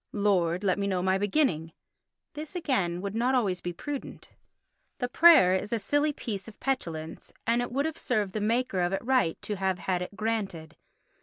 [0.13, 1.73] "Lord, let me know my beginning."
[2.33, 4.31] This again would not be always prudent.
[4.97, 8.79] The prayer is a silly piece of petulance and it would have served the maker
[8.79, 10.75] of it right to have had it granted.